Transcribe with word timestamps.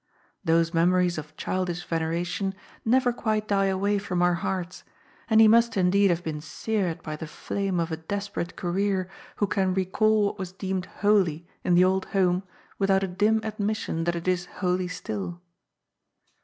Those 0.43 0.73
memories 0.73 1.19
of 1.19 1.37
childish 1.37 1.85
veneration 1.85 2.55
never 2.83 3.13
quite 3.13 3.47
die 3.47 3.67
away 3.67 3.99
from 3.99 4.23
our 4.23 4.33
hearts, 4.33 4.83
and 5.29 5.39
he 5.39 5.47
must 5.47 5.77
indeed 5.77 6.09
have 6.09 6.23
been 6.23 6.41
seared 6.41 7.03
by 7.03 7.15
the 7.15 7.27
fame 7.27 7.79
of 7.79 7.91
a 7.91 7.97
desperate 7.97 8.55
career 8.55 9.07
who 9.35 9.45
can 9.45 9.75
recall 9.75 10.23
what 10.25 10.39
was 10.39 10.53
deemed 10.53 10.87
holy 10.87 11.45
in 11.63 11.75
the 11.75 11.83
old 11.83 12.05
190 12.05 12.07
GOD'S 12.07 12.11
POOL. 12.13 12.31
home 12.31 12.77
without 12.79 13.03
a 13.03 13.07
dim 13.07 13.41
admission 13.43 14.03
that 14.05 14.15
it 14.15 14.27
is 14.27 14.47
holy 14.47 14.87
still. 14.87 15.39